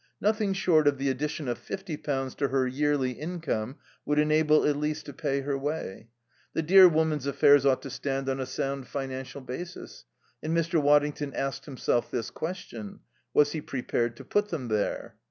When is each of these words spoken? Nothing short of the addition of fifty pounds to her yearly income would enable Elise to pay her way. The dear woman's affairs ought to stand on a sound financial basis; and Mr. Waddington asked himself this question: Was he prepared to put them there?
Nothing 0.19 0.53
short 0.53 0.87
of 0.87 0.97
the 0.97 1.09
addition 1.09 1.47
of 1.47 1.59
fifty 1.59 1.95
pounds 1.95 2.33
to 2.33 2.47
her 2.47 2.65
yearly 2.65 3.11
income 3.11 3.75
would 4.03 4.17
enable 4.17 4.65
Elise 4.65 5.03
to 5.03 5.13
pay 5.13 5.41
her 5.41 5.55
way. 5.55 6.09
The 6.53 6.63
dear 6.63 6.89
woman's 6.89 7.27
affairs 7.27 7.67
ought 7.67 7.83
to 7.83 7.91
stand 7.91 8.27
on 8.27 8.39
a 8.39 8.47
sound 8.47 8.87
financial 8.87 9.41
basis; 9.41 10.05
and 10.41 10.57
Mr. 10.57 10.81
Waddington 10.81 11.35
asked 11.35 11.65
himself 11.65 12.09
this 12.09 12.31
question: 12.31 13.01
Was 13.35 13.51
he 13.51 13.61
prepared 13.61 14.17
to 14.17 14.25
put 14.25 14.49
them 14.49 14.69
there? 14.69 15.17